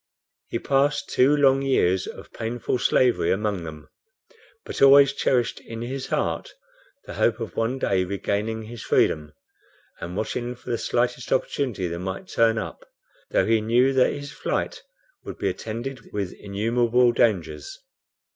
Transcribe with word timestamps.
He 0.47 0.57
passed 0.57 1.11
two 1.11 1.37
long 1.37 1.61
years 1.61 2.07
of 2.07 2.33
painful 2.33 2.79
slavery 2.79 3.29
among 3.31 3.65
them, 3.65 3.87
but 4.65 4.81
always 4.81 5.13
cherished 5.13 5.59
in 5.59 5.83
his 5.83 6.07
heart 6.07 6.51
the 7.05 7.13
hope 7.13 7.39
of 7.39 7.55
one 7.55 7.77
day 7.77 8.03
regaining 8.03 8.63
his 8.63 8.81
freedom, 8.81 9.33
and 9.99 10.17
watching 10.17 10.55
for 10.55 10.71
the 10.71 10.79
slightest 10.79 11.31
opportunity 11.31 11.85
that 11.87 11.99
might 11.99 12.27
turn 12.29 12.57
up, 12.57 12.83
though 13.29 13.45
he 13.45 13.61
knew 13.61 13.93
that 13.93 14.11
his 14.13 14.31
flight 14.31 14.81
would 15.23 15.37
be 15.37 15.49
attended 15.49 16.11
with 16.11 16.33
innumerable 16.33 17.11
dangers. 17.11 17.77